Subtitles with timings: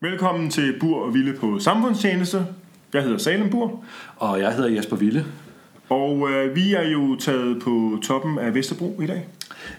[0.00, 2.46] Velkommen til Bur og Ville på Samfundstjeneste.
[2.94, 3.84] Jeg hedder Salem Bur,
[4.16, 5.24] Og jeg hedder Jesper Ville.
[5.88, 9.28] og øh, vi er jo taget på toppen af Vesterbro i dag.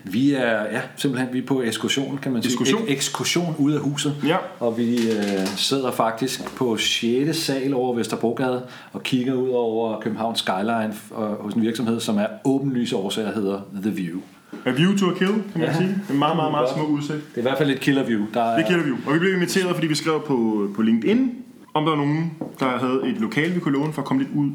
[0.04, 2.52] Vi er ja, simpelthen vi er på ekskursion, kan man sige.
[2.52, 2.82] Ekskursion?
[2.82, 4.16] Ek- ekskursion ude af huset.
[4.28, 4.38] Ja.
[4.60, 7.38] Og vi øh, sidder faktisk på 6.
[7.38, 8.64] sal over Vesterbrogade
[8.94, 13.62] og kigger ud over Københavns Skyline og, hos en virksomhed, som er åbenlyse årsager hedder
[13.82, 14.20] The View.
[14.66, 15.74] A view to a kill, kan man Ja.
[15.78, 15.96] sige.
[16.10, 17.18] En meget, meget, meget smuk udsigt.
[17.30, 18.26] Det er i hvert fald et killer view.
[18.34, 18.96] Der er, Det kender vi jo.
[19.08, 21.32] Og vi blev inviteret, fordi vi skrev på, på LinkedIn,
[21.74, 24.36] om der var nogen, der havde et lokal, vi kunne låne for at komme lidt
[24.36, 24.50] ud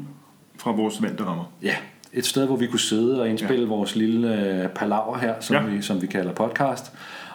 [0.57, 1.43] fra vores vante rammer.
[1.63, 1.75] Ja,
[2.13, 3.67] et sted, hvor vi kunne sidde og indspille ja.
[3.67, 5.61] vores lille øh, palaver her, som, Ja.
[5.63, 6.91] vi, som vi kalder podcast.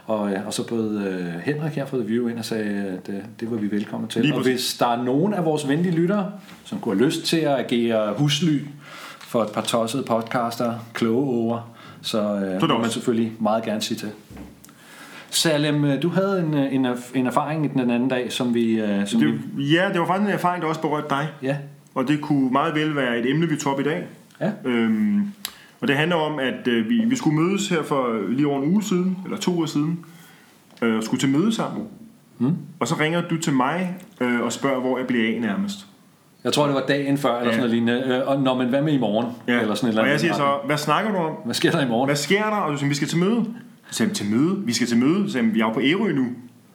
[0.07, 2.65] Og, øh, og så bød øh, Henrik her fra The View ind og sagde,
[3.05, 4.23] at øh, det var vi velkommen til.
[4.23, 6.33] Lige og hvis der er nogen af vores venlige lyttere,
[6.65, 8.59] som kunne have lyst til at agere husly
[9.19, 11.71] for et par tossede podcaster, kloge over,
[12.03, 12.19] så
[12.63, 14.09] øh, må man selvfølgelig meget gerne sige til.
[15.31, 18.81] Salem, øh, du havde en, øh, en, en erfaring den anden dag, som vi...
[18.81, 19.41] øh, Som vi Det,
[19.73, 21.29] ja, det var faktisk en erfaring, der også berørte dig.
[21.43, 21.57] ja,
[21.95, 24.07] Og det kunne meget vel være et emne, vi tog op i dag.
[24.41, 25.23] ja, Øhm,
[25.81, 28.69] og det handler om, at øh, vi, vi skulle mødes her for lige over en
[28.73, 30.05] uge siden, eller to uger siden,
[30.83, 31.87] øh, og skulle til møde sammen.
[32.39, 32.57] Mm.
[32.81, 35.87] Og så ringer du til mig øh, og spørger, hvor jeg bliver af nærmest.
[36.45, 37.51] Jeg tror, det var dagen før, eller Ja.
[37.59, 38.17] sådan noget lignende.
[38.23, 39.27] Øh, Og når man, hvad med i morgen?
[39.47, 41.33] Eller sådan et eller og andet jeg siger så, hvad snakker du om?
[41.45, 42.09] Hvad sker der i morgen?
[42.09, 42.57] Hvad sker der?
[42.57, 43.45] Og du siger, vi skal til møde.
[43.91, 44.57] Så sagde til møde?
[44.65, 45.27] Vi skal til møde.
[45.27, 46.27] Så sagde vi er jo på Ærø nu.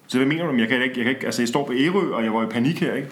[0.07, 0.57] Så hvad mener du?
[0.57, 2.45] Jeg, kan ikke, jeg, kan ikke, altså, jeg står på Ærø, og jeg var i
[2.45, 3.07] panik her, ikke?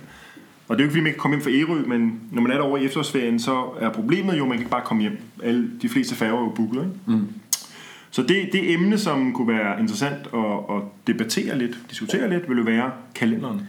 [0.68, 2.42] Og det er jo ikke, fordi man ikke kan komme hjem fra Ærø, men når
[2.42, 5.02] man er derovre i efterårsferien, så er problemet jo, at man kan ikke bare komme
[5.02, 5.18] hjem.
[5.44, 7.18] Alle, de fleste færger er jo booket, ikke?
[7.20, 7.28] Mm.
[8.12, 12.66] Så det, det emne, som kunne være interessant at, at debattere lidt, diskutere lidt, ville
[12.66, 13.62] være kalenderen.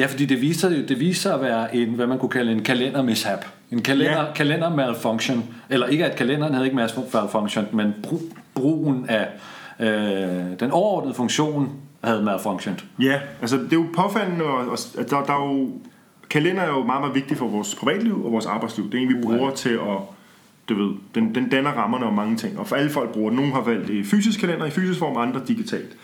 [0.00, 3.44] Ja, fordi det viser, det viser at være en, hvad man kunne kalde en kalendermishap.
[3.70, 4.32] En kalender, Ja.
[4.32, 5.44] kalender malfunction.
[5.70, 8.20] Eller ikke at kalenderen havde ikke malfunction, men brug,
[8.54, 9.28] brugen af
[9.80, 11.68] øh, den overordnede funktion
[12.04, 12.80] havde malfunction.
[13.02, 14.44] Ja, altså det er jo påfaldende,
[14.98, 15.70] at der, der er jo,
[16.30, 18.90] kalender er jo meget, meget vigtig for vores privatliv og vores arbejdsliv.
[18.92, 19.98] Det er en, vi bruger til at,
[20.68, 22.58] du ved, den, den danner rammerne om mange ting.
[22.58, 23.36] Og for alle folk bruger den.
[23.38, 25.96] Nogle har valgt fysisk kalender i fysisk form, andre digitalt.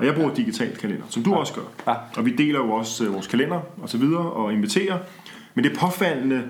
[0.00, 1.36] Og jeg bruger digitalt kalender, som du ja.
[1.36, 1.92] også gør.
[1.92, 1.94] Ja.
[2.16, 4.98] Og vi deler jo også øh, vores kalender og så videre og inviterer.
[5.54, 6.42] Men det er påfaldende,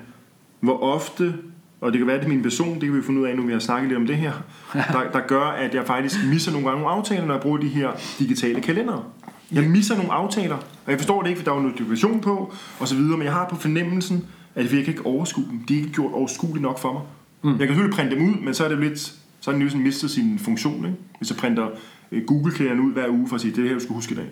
[0.60, 1.34] hvor ofte,
[1.80, 3.42] og det kan være, det er min person, det kan vi finde ud af, nu
[3.42, 4.32] vi har snakket lidt om det her,
[4.92, 7.68] der, der gør, at jeg faktisk misser nogle gange nogle aftaler, når jeg bruger de
[7.68, 9.04] her digitale kalendere.
[9.52, 12.52] Jeg misser nogle aftaler, og jeg forstår det ikke, for der er jo notifikation på,
[12.80, 15.64] og så videre, men jeg har på fornemmelsen, at kan ikke overskue dem.
[15.68, 17.02] De er ikke gjort overskueligt nok for mig.
[17.42, 17.50] Mm.
[17.50, 19.80] Jeg kan selvfølgelig printe dem ud, men så er det lidt, så har den ligesom
[19.80, 20.96] mistet sin funktion, ikke?
[21.18, 21.66] Hvis jeg printer
[22.12, 24.12] øh, Google-klæderne ud hver uge for at sige, det er det her, du skal huske
[24.12, 24.26] i dag.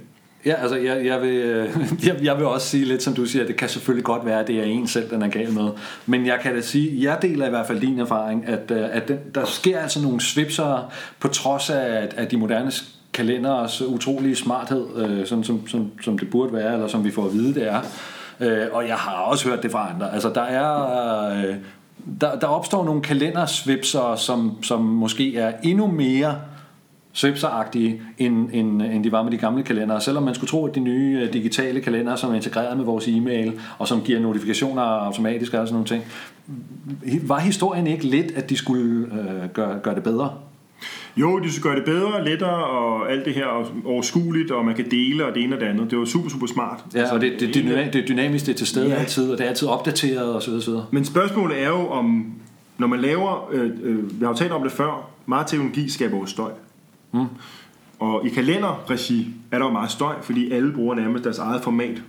[0.46, 1.76] Ja, altså jeg, jeg, vil, øh,
[2.06, 4.46] jeg, jeg vil også sige lidt, som du siger, det kan selvfølgelig godt være, at
[4.46, 5.70] det er en selv, den er gal med.
[6.06, 9.08] Men jeg kan da sige, jeg deler i hvert fald din erfaring, at, øh, at
[9.08, 12.72] den, der sker altså nogle svipser på trods af, at, at de moderne
[13.12, 17.26] kalenders utrolige smarthed, øh, sådan som, som, som det burde være, eller som vi får
[17.26, 17.80] at vide, det er.
[18.40, 20.14] Øh, og jeg har også hørt det fra andre.
[20.14, 21.48] Altså der er...
[21.48, 21.54] Øh,
[22.20, 26.34] der, der opstår nogle kalendersvipser, som, som måske er endnu mere
[27.12, 30.00] svipseragtige, end, end, end de var med de gamle kalendere.
[30.00, 33.08] Selvom man skulle tro, at de nye øh, digitale kalendere, som er integreret med vores
[33.08, 36.04] e-mail, og som giver notifikationer automatisk og sådan nogle ting,
[37.28, 40.34] var historien ikke lidt, at de skulle øh, gøre, gøre det bedre?
[41.16, 44.74] Jo, de skal gøre det bedre, lettere og alt det her og overskueligt, og man
[44.74, 45.90] kan dele og det ene og det andet.
[45.90, 46.84] Det var super, super smart.
[46.94, 48.94] Ja, og det, det, det, det, det er dynamisk, det er til stede Ja.
[48.94, 49.00] ja.
[49.00, 50.52] altid, og det er altid opdateret osv.
[50.52, 50.72] osv.
[50.90, 52.32] Men spørgsmålet er jo om,
[52.78, 56.18] når man laver, øh, øh, vi har jo talt om det før, meget teknologi skaber
[56.18, 56.50] jo støj.
[57.12, 57.24] Mm.
[57.98, 62.02] Og i kalenderregi er der jo meget støj, fordi alle bruger nærmest deres eget format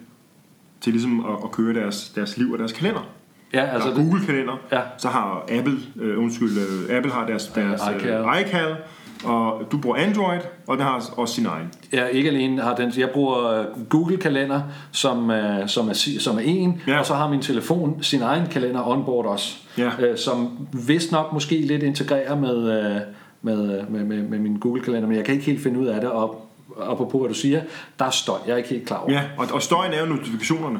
[0.81, 3.07] til ligesom at, at køre deres, deres liv og deres kalender.
[3.53, 4.79] Ja, Altså altså, der er Google-kalender, Ja.
[4.97, 6.49] så har Apple, øh, undskyld,
[6.89, 8.09] øh, Apple har deres, deres iCal.
[8.11, 8.75] øh, iCal,
[9.23, 11.67] og du bruger Android, og den har også sin egen.
[11.93, 12.93] Ja, ikke alene har den.
[12.97, 14.61] Jeg bruger øh, Google Kalender,
[14.91, 16.99] som, øh, som, er, som er en, Ja.
[16.99, 19.89] og så har min telefon sin egen kalender onboard også, Ja.
[19.99, 23.01] øh, som vist nok måske lidt integrerer med, øh,
[23.41, 26.01] med, med, med, med min Google Kalender, men jeg kan ikke helt finde ud af
[26.01, 26.49] det, og
[26.91, 27.61] apropos hvad du siger,
[27.99, 29.11] der er støj, jeg er ikke helt klar over.
[29.11, 30.79] Ja, og, og støjen er jo notifikationerne.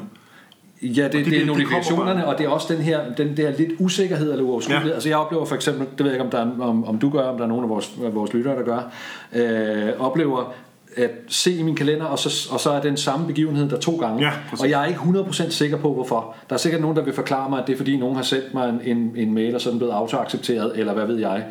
[0.82, 3.72] Ja, det, det, det- er notifikationerne, og det er også den her, den der lidt
[3.78, 4.86] usikkerhed eller uoverskuelighed.
[4.86, 4.90] Ja.
[4.90, 4.94] Ja.
[4.94, 7.10] Altså jeg oplever for eksempel, det ved jeg ikke, om, der er, om, om du
[7.10, 8.92] gør, om der er nogen af vores, af vores lyttere, der gør,
[9.36, 10.54] øh, oplever
[10.96, 13.96] at se i min kalender, og så, og så er den samme begivenhed der to
[13.96, 14.24] gange.
[14.26, 14.62] Ja, præcis.
[14.64, 16.34] og jeg er ikke 100% sikker på, hvorfor.
[16.48, 18.54] Der er sikkert nogen, der vil forklare mig, at det er fordi, nogen har sendt
[18.54, 21.42] mig en, en, en mail, og så er den blevet autoaccepteret, eller hvad ved jeg.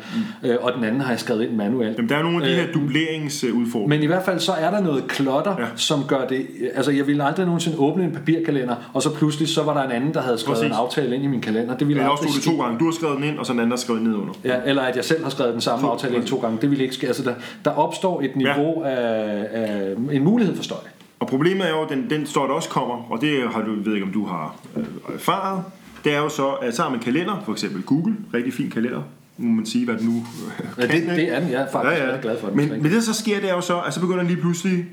[0.42, 0.48] Mm.
[0.48, 1.96] Øh, og den anden har jeg skrevet ind manuelt.
[1.96, 3.88] Jamen, der er nogle af de Øh, her dubleringsudfordringer.
[3.88, 5.64] Men i hvert fald så er der noget klotter, Ja.
[5.76, 6.46] som gør det...
[6.74, 9.92] Altså jeg ville aldrig nogensinde åbne en papirkalender, og så pludselig så var der en
[9.92, 10.70] anden, der havde skrevet Præcis.
[10.70, 11.76] en aftale ind i min kalender.
[11.76, 12.78] Det ville Eller også det to gange.
[12.78, 14.32] Du har skrevet den ind, og så den anden har skrevet ned under.
[14.44, 16.58] Ja, eller at jeg selv har skrevet den samme aftale ind to gange.
[16.60, 17.06] Det ville ikke ske.
[17.06, 17.34] Altså der,
[17.64, 18.90] der opstår et niveau ja.
[18.90, 20.78] af, af en mulighed for støj.
[21.20, 23.94] Og problemet er jo, den, den står der også kommer, og det har du, ved
[23.94, 24.84] ikke, om du har øh,
[25.14, 25.64] erfaret,
[26.04, 29.02] det er jo så, at så har man kalender, for eksempel Google, rigtig fin kalender,
[29.36, 30.24] må man sige, hvad den nu
[30.78, 32.20] ja, det, det er den, jeg er faktisk ja, ja.
[32.22, 32.56] glad for den.
[32.56, 34.40] Men, men det, der så sker, det er jo så, at så begynder den lige
[34.40, 34.86] pludselig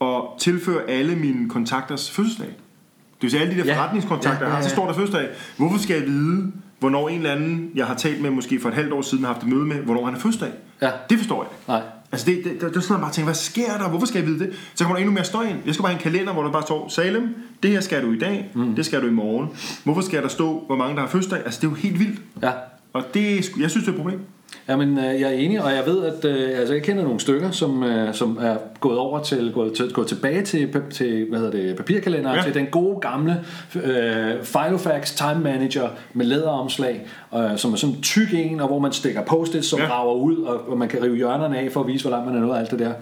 [0.00, 2.46] at tilføre alle mine kontakters fødselsdag.
[2.46, 3.76] Det vil sige, alle de der ja.
[3.76, 4.54] forretningskontakter, ja, ja, ja.
[4.54, 5.28] har, så står der fødselsdag.
[5.56, 8.74] Hvorfor skal jeg vide, hvornår en eller anden, jeg har talt med måske for et
[8.74, 10.50] halvt år siden, har haft et møde med, hvornår han er fødselsdag?
[10.82, 10.90] Ja.
[11.10, 11.82] Det forstår jeg Nej.
[12.12, 13.88] Altså det, det, det, det er sådan, man bare tænker, hvad sker der?
[13.88, 14.52] Hvorfor skal jeg vide det?
[14.74, 15.58] Så kommer der endnu mere støj ind.
[15.66, 18.12] Jeg skal bare have en kalender, hvor der bare står, Salem, det her skal du
[18.12, 18.74] i dag, mm.
[18.74, 19.48] det skal du i morgen.
[19.84, 21.38] Hvorfor skal der stå, hvor mange der har fødselsdag?
[21.44, 22.22] Altså det er jo helt vildt.
[22.42, 22.50] Ja.
[22.92, 24.20] Og det, jeg synes, det er et problem.
[24.68, 27.50] Jamen, øh, jeg er enig, og jeg ved, at øh, altså, jeg kender nogle stykker,
[27.50, 31.52] som, øh, som er gået over til, gået, til, gået tilbage til, til hvad hedder
[31.52, 32.42] det, papirkalender, ja.
[32.42, 33.44] til den gode gamle
[33.74, 38.78] øh, Filofax Time Manager med læderomslag, øh, som er sådan en tyk en, og hvor
[38.78, 39.86] man stikker post som ja.
[39.90, 42.36] rager ud, og, og man kan rive hjørnerne af for at vise, hvor langt man
[42.36, 42.92] er nået alt det der.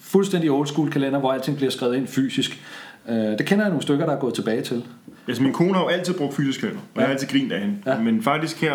[0.00, 2.62] Fuldstændig old school kalender, hvor alting bliver skrevet ind fysisk.
[3.08, 4.84] Øh, det kender jeg nogle stykker, der er gået tilbage til.
[5.28, 7.00] Altså min kone har jo altid brugt fysisk kalender, og ja.
[7.00, 7.76] jeg har altid grint af hende.
[7.86, 7.98] Ja.
[7.98, 8.74] Men faktisk her,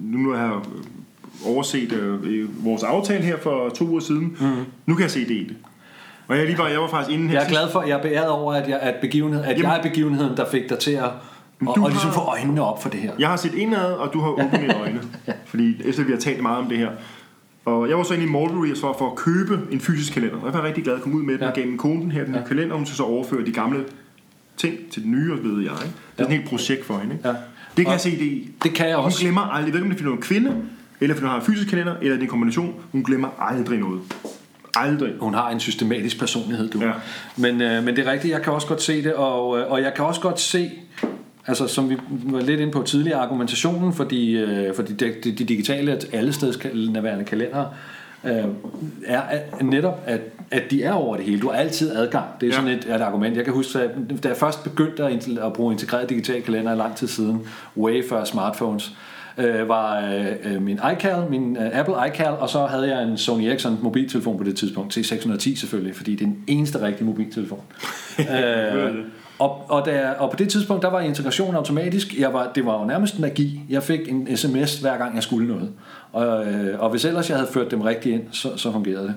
[0.00, 0.52] nu har jeg
[1.46, 4.36] overset øh, vores aftale her for to uger siden.
[4.40, 4.64] Mm.
[4.86, 5.56] Nu kan jeg se det i det.
[6.28, 8.02] Og jeg, lige var, jeg var faktisk inden her Jeg er glad for, jeg er
[8.02, 10.90] beæret over, at jeg, at begivenhed, at Jamen, jeg er begivenheden, der fik dig til
[10.90, 11.10] at
[11.66, 13.12] og, og ligesom få øjnene op for det her.
[13.18, 15.00] Jeg har set indad, og du har åbnet mine øjne.
[15.28, 15.32] ja.
[15.44, 16.90] Fordi efter vi har talt meget om det her.
[17.64, 20.36] Og jeg var så inde i Mulberry for, for at købe en fysisk kalender.
[20.36, 21.48] Og jeg var rigtig glad at komme ud med den ja.
[21.48, 22.46] og gav min kone den her, den her ja.
[22.46, 22.76] kalender.
[22.76, 23.84] Hun skal så overføre de gamle
[24.56, 25.72] ting til den nye, og ved jeg.
[25.72, 25.72] Ikke?
[25.72, 26.22] Det er ja.
[26.22, 27.14] sådan et helt projekt for hende.
[27.14, 27.28] Ikke?
[27.28, 27.34] Ja.
[27.34, 27.40] Det
[27.76, 28.50] kan og jeg se det i.
[28.62, 29.18] Det kan jeg og også.
[29.18, 30.56] Hun glemmer aldrig, ved ikke om det er en kvinde,
[31.00, 32.74] eller fordi hun har en fysisk kalender, eller det er en kombination.
[32.92, 34.00] Hun glemmer aldrig noget.
[34.74, 35.12] Aldrig.
[35.20, 36.80] Hun har en systematisk personlighed, du.
[36.80, 36.92] Ja.
[37.36, 39.82] Men, øh, men det er rigtigt, jeg kan også godt se det, og, øh, og
[39.82, 40.70] jeg kan også godt se,
[41.46, 45.32] altså som vi var lidt inde på tidligere, argumentationen for de, øh, for de, de,
[45.32, 47.64] de digitale allestedsnærværende kalender,
[48.24, 48.44] øh,
[49.06, 50.20] er at netop, at,
[50.50, 51.40] at de er over det hele.
[51.40, 52.26] Du har altid adgang.
[52.40, 52.56] Det er ja.
[52.56, 53.36] sådan et, et argument.
[53.36, 53.90] Jeg kan huske, at
[54.22, 57.46] da jeg først begyndte at, at bruge integreret digital kalender lang tid siden,
[57.76, 59.17] way før smartphones, øh,
[59.68, 63.42] var øh, øh min iCal, min øh, Apple iCal, og så havde jeg en Sony
[63.42, 67.62] Ericsson mobiltelefon på det tidspunkt, T610 selvfølgelig, fordi det er den eneste rigtige mobiltelefon.
[68.18, 68.94] øh,
[69.38, 72.18] og, og, der, og på det tidspunkt, der var integrationen automatisk.
[72.18, 73.60] Jeg var, det var jo nærmest magi.
[73.68, 75.70] Jeg fik en sms hver gang, jeg skulle noget.
[76.12, 79.14] Og, øh, og hvis ellers jeg havde ført dem rigtigt ind, så, så fungerede det.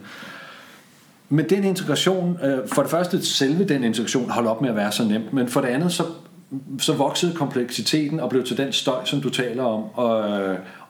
[1.29, 4.91] Men den integration, øh, for det første, selve den integration holdt op med at være
[4.91, 6.03] så nemt, men for det andet, så
[6.79, 9.83] så voksede kompleksiteten og blev til den støj, som du taler om.
[9.93, 10.39] Og,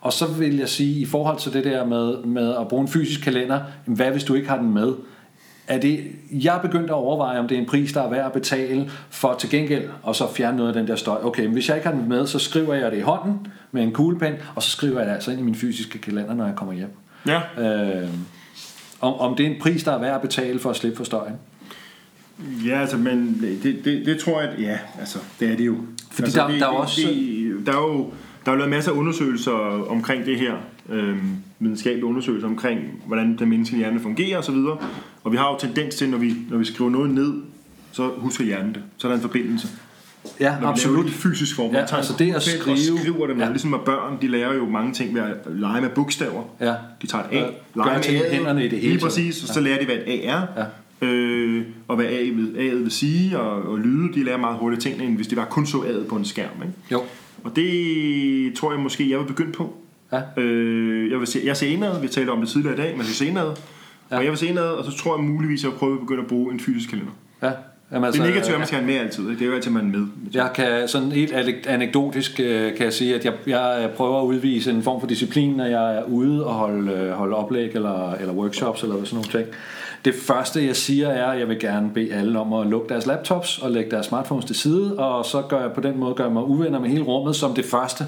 [0.01, 2.87] og så vil jeg sige, i forhold til det der med, med at bruge en
[2.87, 4.93] fysisk kalender, hvad hvis du ikke har den med?
[5.67, 8.25] Er det, jeg er begyndt at overveje, om det er en pris, der er værd
[8.25, 11.19] at betale for til gengæld, og så fjerne noget af den der støj.
[11.23, 13.83] Okay, men hvis jeg ikke har den med, så skriver jeg det i hånden med
[13.83, 16.55] en kuglepen, og så skriver jeg det altså ind i min fysiske kalender, når jeg
[16.55, 16.93] kommer hjem.
[17.27, 17.41] Ja.
[17.57, 18.09] Øh,
[19.01, 21.03] om, om det er en pris, der er værd at betale for at slippe for
[21.03, 21.35] støjen.
[22.65, 25.75] Ja, altså, men det, det, det tror jeg, at, ja, altså, det er det jo.
[26.11, 27.01] Fordi altså, der, det, der er også...
[27.07, 28.11] Det, der er jo
[28.45, 29.51] der er lavet masser af undersøgelser
[29.89, 30.53] omkring det her,
[30.89, 31.19] øhm,
[31.59, 34.55] videnskabelige undersøgelser omkring, hvordan den menneskelige hjerne fungerer osv.
[34.55, 34.81] Og,
[35.23, 37.33] og vi har jo tendens til, når vi, når vi skriver noget ned,
[37.91, 38.83] så husker hjernen det.
[38.97, 39.67] Så er der en forbindelse.
[40.39, 41.05] Ja, når absolut.
[41.05, 41.73] i fysisk form.
[41.73, 42.73] Ja, altså det at skrive...
[42.73, 43.49] Og skriver det med, ja.
[43.49, 46.43] ligesom at børn, de lærer jo mange ting ved at lege med bogstaver.
[46.59, 46.73] Ja.
[47.01, 47.45] De tager et A, ja.
[47.75, 48.93] leger med hænderne i det hele.
[48.93, 50.41] Lige præcis, og så lærer de, hvad et A er.
[50.57, 50.63] Ja
[51.01, 54.81] øh, og hvad A'et vil, A'et vil sige, og, og lyde, de lærer meget hurtigt
[54.81, 56.61] tingene, end hvis de bare kun så A'et på en skærm.
[56.61, 56.73] Ikke?
[56.91, 57.01] Jo.
[57.43, 59.77] Og det tror jeg måske, jeg vil begynde på.
[60.11, 60.41] Ja.
[60.41, 63.05] Øh, jeg, vil se, jeg ser indad, vi talte om det tidligere i dag, men
[63.05, 63.55] jeg ser indad,
[64.11, 64.17] ja.
[64.17, 65.99] og jeg vil se indad, og så tror jeg muligvis, at jeg vil prøve at
[65.99, 67.11] begynde at bruge en fysisk kalender.
[67.43, 67.51] Ja.
[67.91, 69.29] Jamen, altså, det er negativt, at man skal have med altid.
[69.29, 70.07] Det er jo altid, man er med.
[70.33, 71.33] Jeg kan sådan helt
[71.67, 75.53] anekdotisk øh, kan jeg sige, at jeg, jeg prøver at udvise en form for disciplin,
[75.53, 79.29] når jeg er ude og holde, øh, holde oplæg eller, eller workshops eller sådan nogle
[79.29, 79.55] ting.
[80.05, 83.05] Det første, jeg siger, er, at jeg vil gerne bede alle om at lukke deres
[83.05, 86.23] laptops og lægge deres smartphones til side, og så gør jeg på den måde gør
[86.23, 88.05] jeg mig uvenner med hele rummet som det første.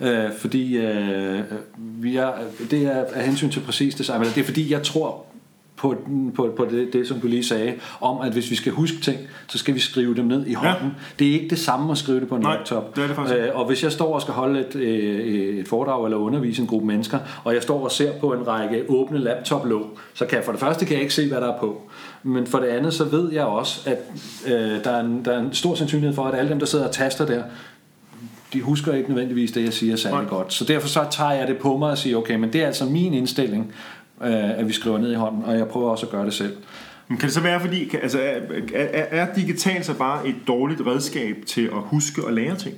[0.00, 1.40] Øh, fordi øh,
[1.76, 2.32] vi er,
[2.70, 4.26] det er af hensyn til præcis det samme.
[4.26, 5.24] Det er fordi, jeg tror
[5.80, 5.96] på,
[6.34, 9.18] på, på det, det, som du lige sagde, om at hvis vi skal huske ting,
[9.48, 10.88] så skal vi skrive dem ned i hånden.
[10.88, 10.90] Ja.
[11.18, 12.96] Det er ikke det samme at skrive det på en Nej, laptop.
[12.96, 13.36] Det er det faktisk.
[13.36, 16.68] Øh, og hvis jeg står og skal holde et, øh, et foredrag eller undervise en
[16.68, 20.44] gruppe mennesker, og jeg står og ser på en række åbne laptop-låg, så kan jeg
[20.44, 21.82] for det første kan jeg ikke se, hvad der er på.
[22.22, 23.98] Men for det andet, så ved jeg også, at
[24.46, 26.86] øh, der, er en, der er en stor sandsynlighed for, at alle dem, der sidder
[26.86, 27.42] og taster der,
[28.52, 30.28] de husker ikke nødvendigvis det, jeg siger særlig Nej.
[30.28, 30.52] godt.
[30.52, 32.84] Så derfor så tager jeg det på mig og siger, okay, men det er altså
[32.84, 33.72] min indstilling
[34.22, 36.56] øh, at vi skriver ned i hånden, og jeg prøver også at gøre det selv.
[37.08, 38.40] Men kan det så være, fordi altså, er,
[38.74, 42.74] er, er digital så bare et dårligt redskab til at huske og lære ting?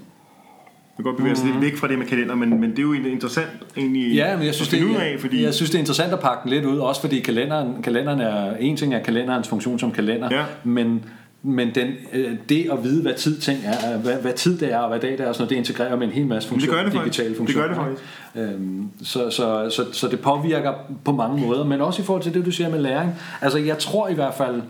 [1.02, 2.92] kan godt bevæge sig lidt væk fra det med kalender, men, men det er jo
[2.92, 4.14] interessant egentlig.
[4.14, 6.12] Ja, men jeg synes, at finde det, ud af, fordi jeg synes, det er interessant
[6.12, 9.78] at pakke den lidt ud, også fordi kalenderen, kalenderen er, en ting er kalenderens funktion
[9.78, 10.44] som kalender, Ja.
[10.64, 11.04] men,
[11.42, 14.78] men den, øh, det at vide, hvad tid ting er, hvad, hvad tid det er,
[14.78, 16.60] og hvad dag det er, og sådan noget, det integrerer med en hel masse Men
[16.60, 17.66] det funktioner, gør det digitale Det funktioner.
[17.66, 18.02] gør det faktisk.
[18.34, 20.72] Øhm, så, så, så, så det påvirker
[21.04, 23.14] på mange måder, men også i forhold til det, du siger med læring.
[23.40, 24.62] Altså, jeg tror i hvert fald,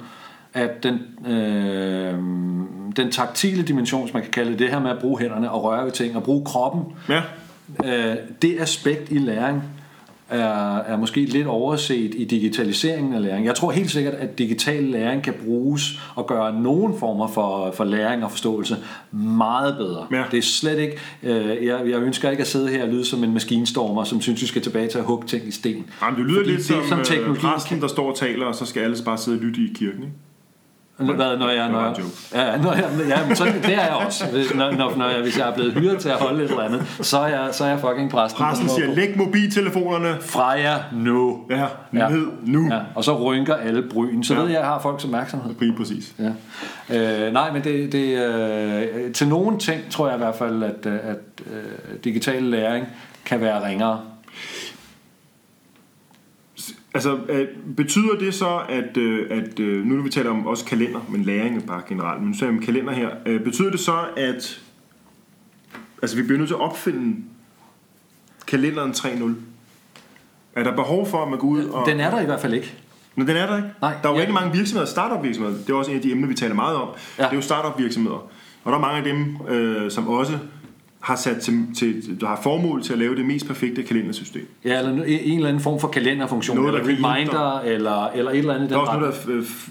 [0.54, 0.98] at den,
[1.32, 2.14] øh,
[2.96, 5.64] den taktile dimension, som man kan kalde det, det her med at bruge hænderne og
[5.64, 7.22] røre ved ting og bruge kroppen, ja,
[7.84, 9.62] Øh, det aspekt i læring
[10.32, 13.46] er, er måske lidt overset i digitaliseringen af læring.
[13.46, 17.84] Jeg tror helt sikkert, at digital læring kan bruges og gøre nogen former for, for
[17.84, 18.76] læring og forståelse
[19.10, 20.06] meget bedre.
[20.12, 20.24] Ja.
[20.30, 20.96] Det er slet ikke...
[21.22, 24.42] Øh, jeg, jeg ønsker ikke at sidde her og lyde som en maskinstormer, som synes,
[24.42, 25.84] vi skal tilbage til at hugge ting i sten.
[26.02, 28.66] Jamen, det lyder Fordi lidt som, som teknologien præsten, der står og taler, og så
[28.66, 30.14] skal alle bare sidde og lytte i kirken, ikke?
[31.04, 31.94] Hvad, når jeg, når jeg,
[32.34, 34.24] ja, når jeg, ja, men sådan, det er jeg også.
[34.54, 36.82] Når, når, når jeg, hvis jeg er blevet hyret til at holde et eller andet,
[37.00, 38.44] så er jeg, så er jeg fucking præsten.
[38.44, 41.40] Præsten siger, læg mobiltelefonerne fra jer nu.
[41.50, 42.68] ja, ned nu.
[42.70, 44.22] Ja, og så rynker alle bryn.
[44.22, 44.40] Så Ja.
[44.40, 45.54] ved jeg, jeg har folks opmærksomhed.
[45.60, 46.12] Lige præcis.
[46.90, 47.26] Ja.
[47.26, 50.86] Øh, nej, men det, det, øh, til nogle ting tror jeg i hvert fald, at,
[50.86, 51.16] øh, at
[51.52, 52.86] øh, digital læring
[53.24, 54.00] kan være ringere.
[56.94, 60.64] Altså, øh, betyder det så, at, øh, at øh, nu når vi taler om også
[60.64, 63.80] kalender, men læring bare generelt, men nu taler vi om kalender her, øh, betyder det
[63.80, 64.60] så, at
[66.02, 67.16] altså, vi bliver nødt til at opfinde
[68.46, 69.30] kalenderen 3.0?
[70.56, 71.86] Er der behov for, at man går ud og...
[71.86, 72.74] Den er der i hvert fald ikke.
[73.16, 73.68] Nå, den er der ikke.
[73.80, 74.20] Nej, der er jo ja.
[74.20, 75.58] rigtig mange virksomheder, startup virksomheder.
[75.58, 76.88] Det er også en af de emner, vi taler meget om.
[77.18, 77.22] Ja.
[77.22, 78.30] Det er jo startup virksomheder.
[78.64, 80.38] Og der er mange af dem, øh, som også
[81.02, 84.46] har sat til, til, der har formål til at lave det mest perfekte kalendersystem.
[84.64, 88.54] Ja, eller en eller anden form for kalenderfunktion, Noget, eller reminder, eller, eller et eller
[88.54, 88.70] andet.
[88.70, 89.14] Der er også noget,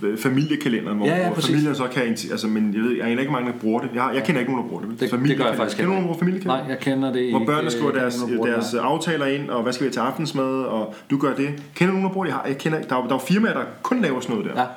[0.01, 2.01] der er familiekalenderen, hvor, Ja, ja, hvor familien så kan...
[2.31, 3.89] Altså, men jeg ved, jeg er ikke mange, der bruger det.
[3.93, 4.99] Jeg, har, jeg kender ikke nogen, der bruger det.
[4.99, 6.69] Det, det gør jeg faktisk Kender du nogen, der bruger Nej, familiekalender?
[6.69, 7.51] jeg kender det Hvor ikke.
[7.51, 9.99] børnene skriver deres, kender nogen, der deres aftaler ind, og hvad skal vi have til
[9.99, 11.49] aftensmad, og du gør det.
[11.75, 12.31] Kender nogen, der bruger det?
[12.31, 14.51] Jeg, har, jeg kender, ikke- der, er, der er firmaer, der kun laver sådan noget
[14.55, 14.61] der.
[14.61, 14.67] Ja.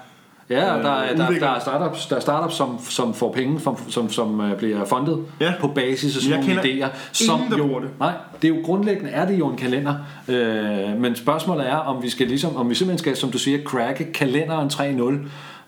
[0.50, 1.48] Ja, og der, er, Øh, der, udvikler.
[1.48, 4.84] der er startups, der er startups som, som får penge, som, som, som øh, bliver
[4.84, 5.52] fundet Ja.
[5.60, 6.88] på basis af sådan Jeg nogle idéer.
[7.12, 7.88] Som ingen, der jo, det.
[8.00, 9.94] Nej, det er jo grundlæggende er det jo en kalender.
[10.28, 13.58] Øh, men spørgsmålet er, om vi skal ligesom, om vi simpelthen skal, som du siger,
[13.64, 14.68] cracke kalenderen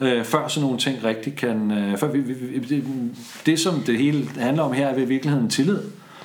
[0.00, 1.70] 3.0, øh, før sådan nogle ting rigtig kan...
[1.70, 2.84] Øh, før vi, vi, vi, det,
[3.46, 5.78] det, som det hele handler om her, er i virkeligheden tillid.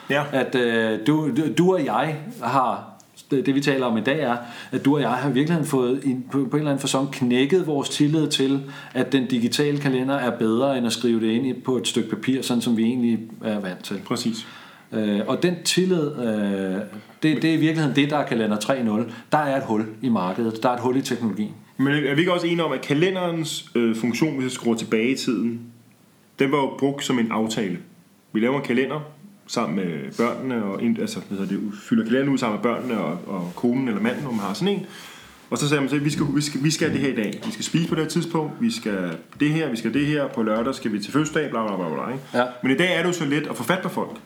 [0.10, 0.24] Ja.
[0.32, 2.91] At øh, du, du og jeg har
[3.32, 4.38] det, det vi taler om i dag er,
[4.72, 7.12] at du og jeg har i virkeligheden fået en, på, på en eller anden fasong
[7.12, 8.62] knækket vores tillid til,
[8.94, 12.42] at den digitale kalender er bedre end at skrive det ind på et stykke papir,
[12.42, 14.02] sådan som vi egentlig er vant til.
[14.06, 14.48] Præcis.
[14.92, 16.76] Øh, og den tillid, øh,
[17.24, 19.12] det, det er i virkeligheden det, der er kalender 3.0.
[19.32, 21.54] Der er et hul i markedet, der er et hul i teknologien.
[21.78, 25.12] Men er vi ikke også enige om, at kalenderens øh, funktion, hvis jeg skruer tilbage
[25.12, 25.62] i tiden,
[26.40, 27.78] den var jo brugt som en aftale.
[28.34, 29.00] Vi laver en kalender
[29.52, 33.20] sammen med børnene, og ind, altså, hvad det, fylder kalenderen ud sammen med børnene og,
[33.28, 34.86] og konen eller manden, om man har sådan en.
[35.50, 37.42] Og så sagde man til, vi skal, vi, skal, vi skal det her i dag.
[37.46, 38.54] Vi skal spise på det her tidspunkt.
[38.60, 40.28] Vi skal det her, vi skal det her.
[40.28, 41.96] På lørdag skal vi til fødselsdag, bla bla bla.
[41.96, 42.24] bla ikke?
[42.34, 42.44] Ja.
[42.64, 44.18] Men i dag er det jo så let at få fat på folk.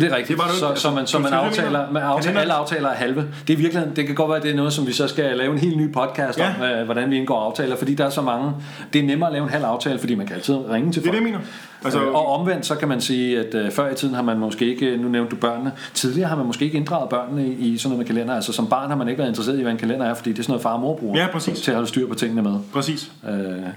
[0.00, 0.28] Det er rigtigt.
[0.38, 2.94] Det er bare så, så man, så du man aftaler, man aftaler, alle aftaler er
[2.94, 3.24] halve.
[3.46, 5.36] Det er virkelig, det kan godt være, at det er noget, som vi så skal
[5.36, 6.54] lave en helt ny podcast Ja.
[6.60, 8.52] om, øh, hvordan vi indgår aftaler, fordi der er så mange.
[8.92, 11.08] Det er nemmere at lave en halv aftale, fordi man kan altid ringe til Det
[11.08, 11.22] er folk.
[11.24, 11.38] det, jeg mener.
[11.84, 14.38] Altså, Altså, og omvendt, så kan man sige, at øh, før i tiden har man
[14.38, 17.78] måske ikke, nu nævnte du børnene, tidligere har man måske ikke inddraget børnene i, i
[17.78, 18.34] sådan noget med kalender.
[18.34, 20.38] Altså som barn har man ikke været interesseret i, hvad en kalender er, fordi det
[20.38, 21.60] er sådan noget far og mor bruger Ja, præcis.
[21.60, 22.52] til at holde styr på tingene med.
[22.72, 23.10] præcis.
[23.28, 23.32] Øh,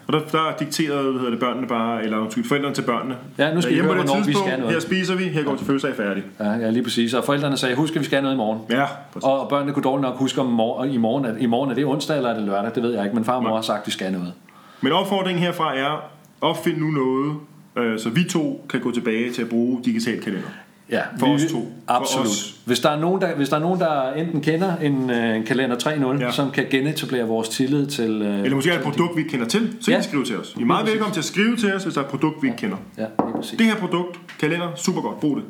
[0.07, 3.15] Og der, der dikterede hvad hedder det, børnene bare, eller undskyld, forældrene til børnene.
[3.37, 4.73] Ja, nu skal I Hjemme høre, hvornår vi skal noget.
[4.73, 6.23] Her spiser vi, her går vi til fødselsdag færdig.
[6.39, 7.13] ja, ja, lige præcis.
[7.13, 8.59] Og forældrene sagde, husk, at vi skal have noget i morgen.
[8.69, 9.23] Ja, præcis.
[9.23, 11.85] Og børnene kunne dårligt nok huske, om mor- i morgen, er, i morgen er det
[11.85, 13.79] onsdag eller er det lørdag, det ved jeg ikke, men far og mor har sagt,
[13.81, 14.33] at vi skal noget.
[14.81, 16.09] Men opfordringen herfra er,
[16.41, 17.33] opfind nu noget,
[17.75, 20.47] øh, så vi to kan gå tilbage til at bruge digital kalender.
[20.91, 21.57] Ja, For vi, os to.
[21.57, 22.25] For Absolut.
[22.27, 22.55] os.
[22.65, 25.43] Hvis, der er nogen, der, hvis der er nogen, der enten kender en, øh, en
[25.43, 26.25] kalender 3.0, Ja.
[26.25, 26.31] ja.
[26.31, 28.21] som kan genetablere vores tillid til...
[28.21, 29.99] Øh, Eller måske er et produkt, vi ikke kender til, så kan Ja.
[29.99, 30.55] I skrive til os.
[30.57, 32.47] I er meget velkommen til at skrive til os, hvis der er et produkt, vi
[32.47, 32.77] ikke kender.
[32.97, 33.57] Ja, lige præcis.
[33.57, 35.43] Det her produkt, kalender, super godt, brug det.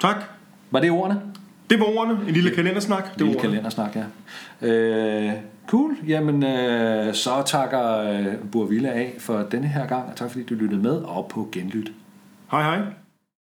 [0.00, 0.16] Tak.
[0.70, 1.20] Var det ordene?
[1.70, 2.18] Det var ordene.
[2.28, 3.04] En lille kalendersnak.
[3.04, 3.50] Det var Lille ordene.
[3.50, 4.68] kalendersnak, ja.
[4.68, 5.32] Øh,
[5.66, 5.96] cool.
[6.06, 10.54] Jamen, øh, så takker øh, Burville af for denne her gang, og tak fordi du
[10.54, 11.92] lyttede med, og på genlyt.
[12.50, 12.78] Hej hej.